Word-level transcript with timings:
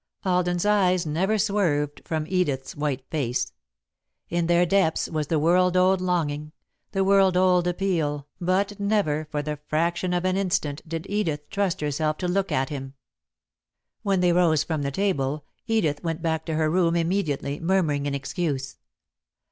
Alden's 0.25 0.65
eyes 0.65 1.05
never 1.05 1.37
swerved 1.37 2.01
from 2.05 2.25
Edith's 2.27 2.75
white 2.75 3.05
face. 3.11 3.53
In 4.29 4.47
their 4.47 4.65
depths 4.65 5.07
was 5.07 5.27
the 5.27 5.37
world 5.37 5.77
old 5.77 6.01
longing, 6.01 6.53
the 6.91 7.03
world 7.03 7.37
old 7.37 7.67
appeal, 7.67 8.27
but 8.39 8.79
never 8.79 9.27
for 9.29 9.43
the 9.43 9.59
fraction 9.67 10.11
of 10.11 10.25
an 10.25 10.37
instant 10.37 10.81
did 10.89 11.05
Edith 11.07 11.47
trust 11.51 11.81
herself 11.81 12.17
to 12.17 12.27
look 12.27 12.51
at 12.51 12.69
him. 12.69 12.95
When 14.01 14.21
they 14.21 14.33
rose 14.33 14.63
from 14.63 14.81
the 14.81 14.89
table, 14.89 15.45
Edith 15.67 16.03
went 16.03 16.23
back 16.23 16.45
to 16.47 16.55
her 16.55 16.67
room 16.67 16.95
immediately, 16.95 17.59
murmuring 17.59 18.07
an 18.07 18.15
excuse. 18.15 18.77